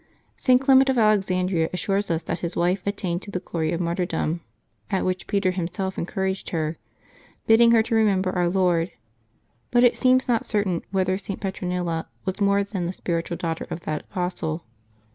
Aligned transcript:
St. 0.35 0.59
Clement 0.59 0.89
of 0.89 0.97
Alexandria 0.97 1.69
assures 1.71 2.09
us 2.09 2.23
that 2.23 2.39
his 2.39 2.55
wife 2.55 2.81
attained 2.87 3.21
to 3.21 3.29
the 3.29 3.39
glory 3.39 3.71
of 3.71 3.79
martyrdom, 3.79 4.41
at 4.89 5.05
which 5.05 5.27
Peter 5.27 5.51
himself 5.51 5.95
encouraged 5.95 6.49
her, 6.49 6.79
bidding 7.45 7.69
her 7.69 7.83
to 7.83 7.93
remember 7.93 8.31
Our 8.31 8.49
Lord. 8.49 8.89
But 9.69 9.83
it 9.83 9.95
seems 9.95 10.27
not 10.27 10.47
certain 10.47 10.81
whether 10.89 11.19
St. 11.19 11.39
Petronilla 11.39 12.07
was 12.25 12.41
more 12.41 12.63
than 12.63 12.87
the 12.87 12.93
spiritual 12.93 13.37
daughter 13.37 13.67
of 13.69 13.81
that 13.81 14.01
apostle. 14.05 14.63